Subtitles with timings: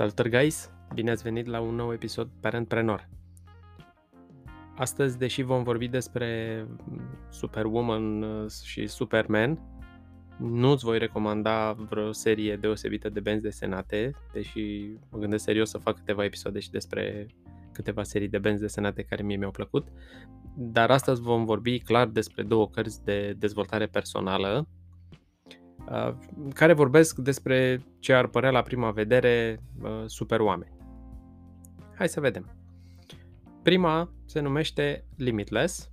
[0.00, 0.70] Salutări guys!
[0.94, 3.08] Bine ați venit la un nou episod Parentpreneur.
[4.76, 6.66] Astăzi, deși vom vorbi despre
[7.30, 9.58] Superwoman uh, și Superman,
[10.38, 14.60] nu îți voi recomanda vreo serie deosebită de benzi desenate, deși
[15.10, 17.26] mă gândesc serios să fac câteva episoade și despre
[17.72, 19.88] câteva serii de benzi desenate care mie mi-au plăcut.
[20.56, 24.79] Dar astăzi vom vorbi clar despre două cărți de dezvoltare personală Uh,
[26.54, 30.72] care vorbesc despre ce ar părea la prima vedere uh, super oameni.
[31.94, 32.54] Hai să vedem.
[33.62, 35.90] Prima se numește Limitless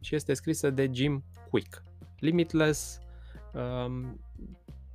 [0.00, 1.82] și este scrisă de Jim Quick.
[2.18, 2.98] Limitless,
[3.52, 4.20] um,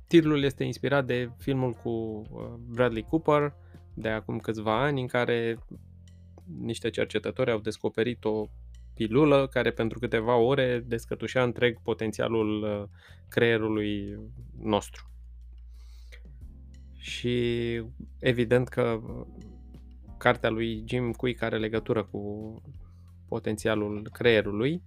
[0.06, 3.54] titlul este inspirat de filmul cu uh, Bradley Cooper
[3.94, 5.58] de acum câțiva ani în care
[6.60, 8.48] niște cercetători au descoperit o
[8.94, 12.88] pilulă care pentru câteva ore descătușea întreg potențialul uh,
[13.28, 14.18] creierului
[14.62, 15.10] nostru.
[16.98, 17.74] Și
[18.18, 19.00] evident că
[20.18, 22.62] cartea lui Jim Quick are legătură cu
[23.28, 24.82] potențialul creierului.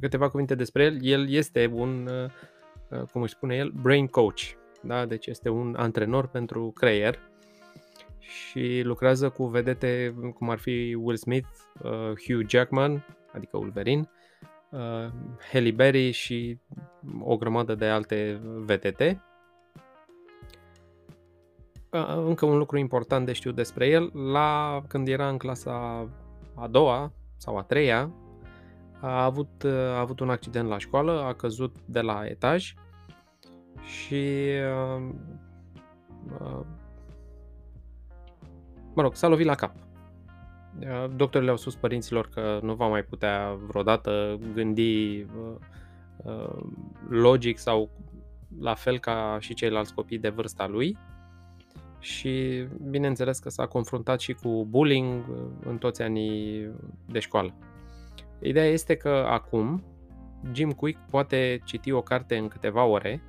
[0.00, 0.98] Câteva cuvinte despre el.
[1.04, 4.40] El este un, uh, uh, cum își spune el, brain coach.
[4.82, 5.06] Da?
[5.06, 7.18] Deci este un antrenor pentru creier
[8.18, 11.48] și lucrează cu vedete cum ar fi Will Smith,
[12.26, 14.10] Hugh Jackman, adică Wolverine,
[14.70, 15.12] uh,
[15.52, 16.58] Halle Berry și
[17.20, 19.22] o grămadă de alte vedete.
[21.90, 26.08] Uh, încă un lucru important de știut despre el, la când era în clasa
[26.54, 28.12] a doua sau a treia,
[29.00, 32.74] a avut, uh, a avut un accident la școală, a căzut de la etaj
[33.82, 34.48] și
[34.96, 35.08] uh,
[36.40, 36.64] uh,
[38.94, 39.74] mă rog, s-a lovit la cap.
[41.16, 45.54] Doctorii au spus părinților că nu va mai putea vreodată gândi uh,
[46.16, 46.62] uh,
[47.08, 47.90] logic sau
[48.60, 50.98] la fel ca și ceilalți copii de vârsta lui
[51.98, 56.70] și bineînțeles că s-a confruntat și cu bullying uh, în toți anii
[57.06, 57.54] de școală.
[58.42, 59.84] Ideea este că acum
[60.52, 63.22] Jim Quick poate citi o carte în câteva ore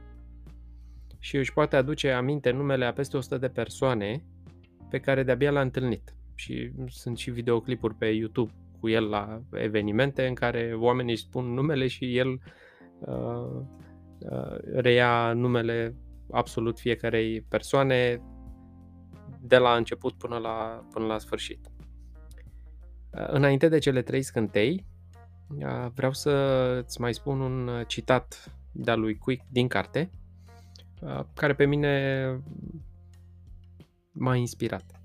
[1.19, 4.23] și își poate aduce aminte numele a peste 100 de persoane
[4.89, 10.27] pe care de-abia l-a întâlnit și sunt și videoclipuri pe YouTube cu el la evenimente
[10.27, 12.41] în care oamenii își spun numele și el
[12.99, 13.61] uh,
[14.19, 15.95] uh, reia numele
[16.31, 18.21] absolut fiecarei persoane
[19.41, 21.71] de la început până la, până la sfârșit.
[23.11, 24.85] Uh, înainte de cele trei scântei,
[25.47, 26.31] uh, vreau să
[26.85, 30.09] îți mai spun un citat de-a lui Quick din carte,
[31.01, 32.25] uh, care pe mine
[34.11, 35.00] m-a inspirat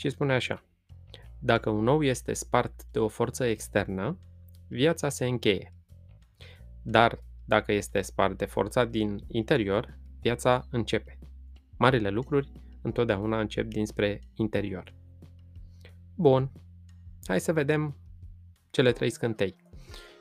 [0.00, 0.64] și spune așa.
[1.38, 4.18] Dacă un ou este spart de o forță externă,
[4.68, 5.74] viața se încheie.
[6.82, 11.18] Dar dacă este spart de forța din interior, viața începe.
[11.76, 12.52] Marile lucruri
[12.82, 14.94] întotdeauna încep dinspre interior.
[16.14, 16.50] Bun,
[17.24, 17.96] hai să vedem
[18.70, 19.56] cele trei scântei.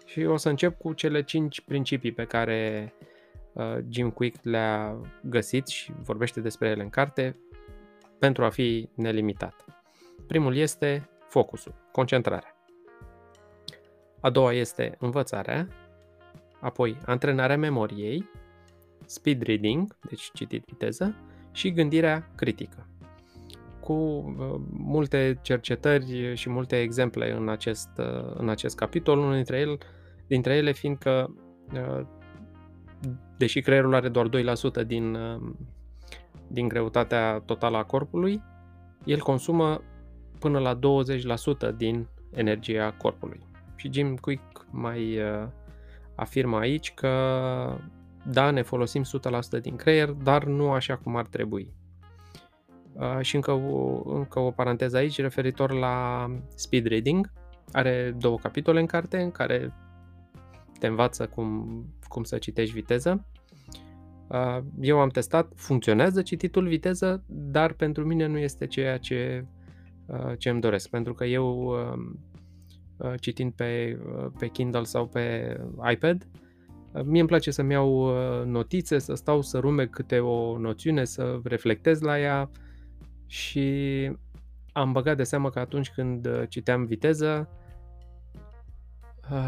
[0.05, 2.93] Și o să încep cu cele cinci principii pe care
[3.53, 7.37] uh, Jim Quick le-a găsit și vorbește despre ele în carte
[8.19, 9.65] pentru a fi nelimitat.
[10.27, 12.53] Primul este focusul, concentrarea.
[14.21, 15.67] A doua este învățarea,
[16.61, 18.29] apoi antrenarea memoriei,
[19.05, 21.15] speed reading, deci citit viteză,
[21.51, 22.87] și gândirea critică.
[23.79, 29.57] Cu uh, multe cercetări și multe exemple în acest, uh, în acest capitol, unul dintre,
[29.57, 29.77] ele,
[30.27, 31.25] dintre ele fiind că,
[31.73, 32.05] uh,
[33.37, 35.17] deși creierul are doar 2% din,
[36.49, 38.41] din greutatea totală a corpului,
[39.05, 39.81] el consumă
[40.39, 40.79] până la
[41.73, 43.39] 20% din energia corpului.
[43.75, 45.47] Și Jim Quick mai uh,
[46.15, 47.09] afirmă aici că
[48.25, 49.03] da, ne folosim
[49.57, 51.73] 100% din creier, dar nu așa cum ar trebui.
[52.93, 57.31] Uh, și încă o, încă o paranteză aici referitor la speed reading.
[57.71, 59.73] Are două capitole în carte în care
[60.79, 63.25] te învață cum, cum să citești viteză.
[64.29, 69.45] Uh, eu am testat, funcționează cititul viteză, dar pentru mine nu este ceea ce
[70.09, 70.89] Uh, ce îmi doresc.
[70.89, 72.19] Pentru că eu, um,
[72.97, 75.57] uh, citind pe, uh, pe Kindle sau pe
[75.91, 76.27] iPad,
[77.03, 78.13] mie îmi place să-mi iau
[78.45, 82.49] notițe, să stau să rume câte o noțiune, să reflectez la ea
[83.25, 84.11] și
[84.71, 87.49] am băgat de seamă că atunci când citeam viteză,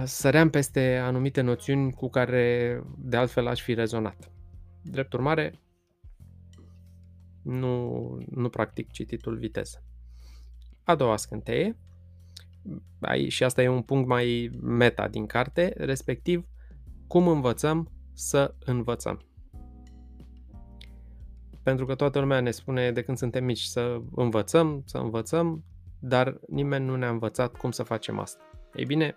[0.04, 4.32] săream peste anumite noțiuni cu care de altfel aș fi rezonat.
[4.84, 5.60] Drept urmare,
[7.42, 9.84] nu, nu practic cititul viteză
[10.84, 11.78] a doua scânteie,
[13.28, 16.46] și asta e un punct mai meta din carte, respectiv
[17.08, 19.26] cum învățăm să învățăm.
[21.64, 25.64] pentru că toată lumea ne spune de când suntem mici să învățăm, să învățăm,
[26.00, 28.44] dar nimeni nu ne-a învățat cum să facem asta.
[28.74, 29.16] Ei bine,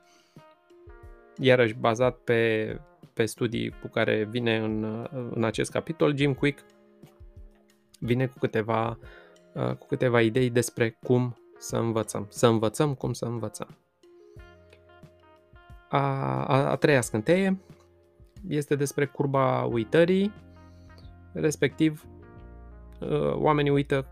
[1.39, 2.69] iarăși bazat pe,
[3.15, 6.65] pe studii cu care vine în, în acest capitol, Jim Quick
[7.99, 8.99] vine cu câteva,
[9.79, 12.27] cu câteva idei despre cum să învățăm.
[12.29, 13.79] Să învățăm cum să învățăm.
[15.89, 15.99] A,
[16.45, 17.59] a, a treia scânteie
[18.49, 20.33] este despre curba uitării,
[21.33, 22.05] respectiv
[23.33, 24.07] oamenii uită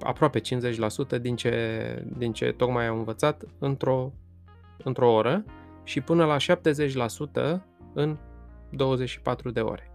[0.00, 4.12] aproape 50% din ce, din ce tocmai au învățat într-o,
[4.84, 5.44] într-o oră
[5.82, 6.36] și până la
[7.58, 7.62] 70%
[7.94, 8.16] în
[8.70, 9.92] 24 de ore.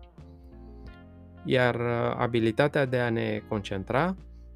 [1.43, 1.75] Iar
[2.17, 4.15] abilitatea de a ne concentra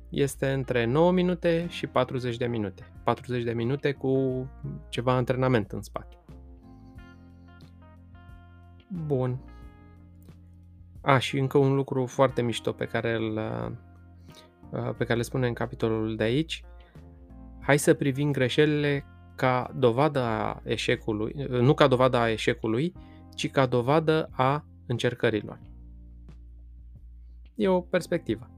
[0.10, 2.92] este între 9 minute și 40 de minute.
[3.04, 4.46] 40 de minute cu
[4.90, 6.18] ceva antrenament în spate.
[9.06, 9.40] Bun.
[11.02, 13.40] A, și încă un lucru foarte mișto pe care îl,
[14.98, 16.64] pe care le spune în capitolul de aici.
[17.62, 19.06] Hai să privim greșelile
[19.36, 22.94] ca dovadă a eșecului, nu ca dovadă a eșecului,
[23.36, 25.60] ci ca dovadă a încercărilor.
[27.56, 28.50] E o perspectivă.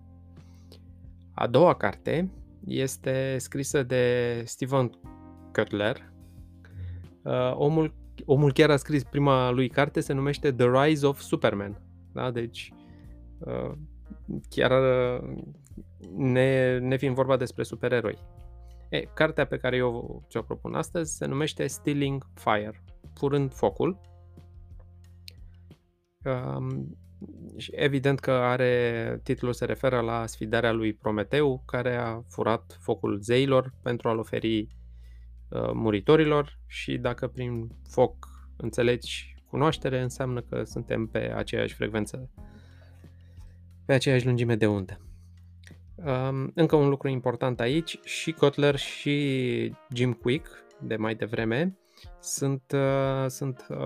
[1.34, 2.30] A doua carte
[2.66, 4.90] este scrisă de Steven
[5.54, 6.12] Kotler.
[7.22, 7.94] Uh, omul,
[8.26, 11.82] omul chiar a scris prima lui carte, se numește The Rise of Superman.
[12.14, 12.32] Da?
[12.32, 12.74] Deci,
[13.40, 13.72] uh,
[14.50, 15.44] chiar uh,
[16.18, 18.18] ne, ne fiind vorba despre supereroi.
[18.90, 22.84] E, cartea pe care eu ți-o propun astăzi se numește Stealing Fire,
[23.14, 24.00] furând focul.
[26.26, 26.98] Um,
[27.58, 33.20] și evident că are titlul se referă la sfidarea lui Prometeu, care a furat focul
[33.20, 38.16] zeilor pentru a-l oferi uh, muritorilor și dacă prin foc
[38.58, 42.30] înțelegi cunoaștere, înseamnă că suntem pe aceeași frecvență,
[43.86, 45.00] pe aceeași lungime de undă.
[45.96, 51.78] Um, încă un lucru important aici, și Kotler și Jim Quick, de mai devreme,
[52.20, 53.78] sunt, uh, sunt uh,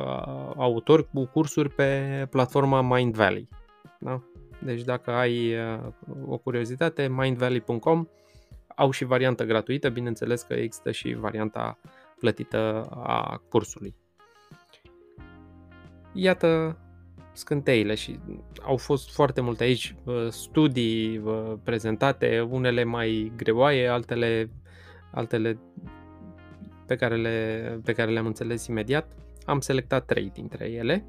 [0.55, 3.47] autori cu cursuri pe platforma Mind Valley.
[3.99, 4.23] Da?
[4.63, 5.79] Deci dacă ai uh,
[6.27, 8.07] o curiozitate, mindvalley.com
[8.75, 11.79] au și varianta gratuită, bineînțeles că există și varianta
[12.19, 13.95] plătită a cursului.
[16.13, 16.77] Iată
[17.31, 18.19] scânteile și
[18.61, 19.95] au fost foarte multe aici
[20.29, 21.23] studii
[21.63, 24.51] prezentate, unele mai greoaie, altele,
[25.11, 25.59] altele
[26.89, 29.11] pe care, le, pe care le-am înțeles imediat.
[29.45, 31.05] Am selectat trei dintre ele.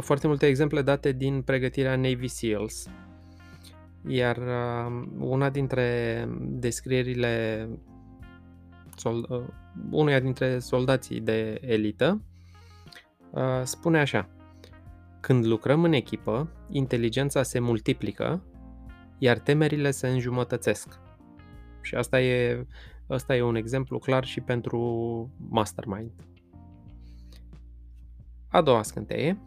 [0.00, 2.88] Foarte multe exemple date din pregătirea Navy SEALs.
[4.06, 4.38] Iar
[5.18, 7.68] una dintre descrierile
[8.96, 9.46] sol,
[9.90, 12.22] unuia dintre soldații de elită
[13.62, 14.28] spune așa
[15.20, 18.42] Când lucrăm în echipă, inteligența se multiplică,
[19.18, 21.00] iar temerile se înjumătățesc.
[21.80, 22.66] Și asta e
[23.10, 24.78] Ăsta e un exemplu clar și pentru
[25.48, 26.10] mastermind.
[28.48, 29.38] A doua scânteie.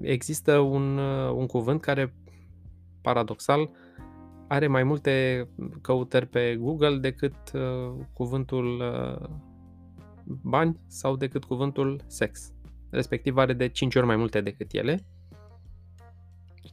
[0.00, 0.98] Există un,
[1.28, 2.14] un cuvânt care,
[3.00, 3.70] paradoxal,
[4.48, 5.48] are mai multe
[5.80, 9.28] căutări pe Google decât uh, cuvântul uh,
[10.24, 12.52] bani sau decât cuvântul sex.
[12.90, 15.06] Respectiv are de 5 ori mai multe decât ele.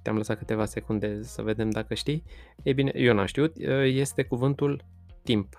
[0.01, 2.23] Te-am lăsat câteva secunde să vedem dacă știi.
[2.63, 3.57] Ei bine, eu n-am știut.
[3.83, 4.85] Este cuvântul
[5.23, 5.57] timp.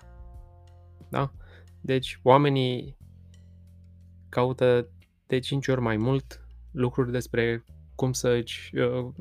[1.09, 1.31] Da?
[1.81, 2.97] Deci oamenii
[4.29, 4.89] caută
[5.27, 7.63] de 5 ori mai mult lucruri despre
[7.95, 8.43] cum să
[8.73, 9.13] uh,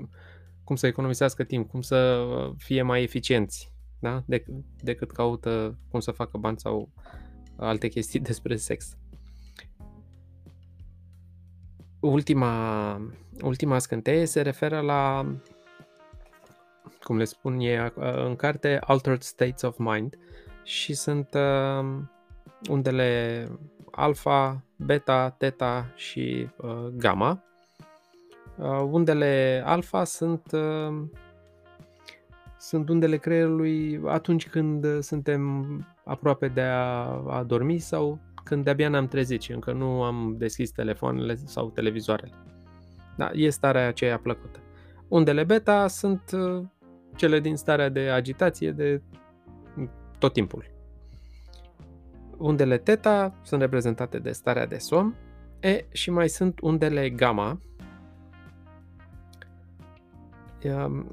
[0.65, 4.25] cum să economisească timp, cum să fie mai eficienți, da?
[4.33, 6.93] Dec- decât caută cum să facă bani sau
[7.57, 8.97] alte chestii despre sex.
[12.01, 12.97] Ultima,
[13.43, 15.27] ultima scânteie se referă la,
[17.05, 17.93] cum le spun ei
[18.25, 20.19] în carte, Altered States of Mind,
[20.63, 21.99] și sunt uh,
[22.69, 23.49] undele
[23.91, 27.45] alfa, beta, teta și uh, gamma.
[28.57, 31.03] Uh, undele alfa sunt uh,
[32.59, 35.67] sunt undele creierului atunci când suntem
[36.05, 36.83] aproape de a,
[37.29, 42.33] a dormi sau când de-abia ne-am trezit și încă nu am deschis telefoanele sau televizoarele.
[43.17, 44.59] Da, e starea aceea plăcută.
[45.09, 46.63] Undele beta sunt uh,
[47.17, 49.03] cele din starea de agitație, de
[50.19, 50.73] tot timpul.
[52.39, 55.15] Undele teta sunt reprezentate de starea de somn
[55.61, 57.59] e, și mai sunt undele gamma.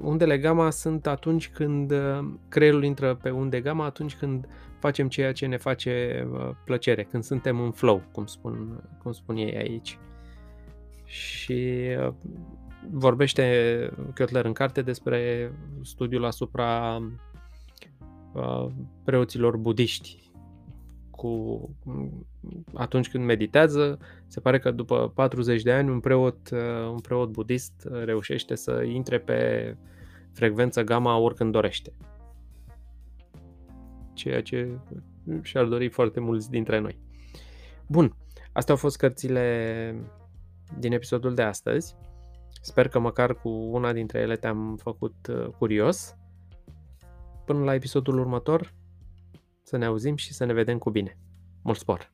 [0.00, 5.32] Undele gamma sunt atunci când uh, creierul intră pe unde gamma, atunci când facem ceea
[5.32, 9.98] ce ne face uh, plăcere, când suntem în flow, cum spun, cum spun ei aici.
[11.04, 12.12] și uh,
[12.90, 16.96] vorbește Kotler în carte despre studiul asupra
[18.32, 18.66] uh,
[19.04, 20.30] preoților budiști.
[21.10, 21.60] Cu,
[22.74, 27.30] atunci când meditează, se pare că după 40 de ani un preot, uh, un preot
[27.30, 29.76] budist reușește să intre pe
[30.32, 31.92] frecvență gamma oricând dorește.
[34.12, 34.78] Ceea ce
[35.42, 36.98] și-ar dori foarte mulți dintre noi.
[37.86, 38.16] Bun,
[38.52, 39.94] astea au fost cărțile
[40.78, 41.96] din episodul de astăzi.
[42.60, 46.16] Sper că măcar cu una dintre ele te-am făcut uh, curios.
[47.44, 48.74] Până la episodul următor,
[49.62, 51.18] să ne auzim și să ne vedem cu bine.
[51.62, 52.11] Mult spor!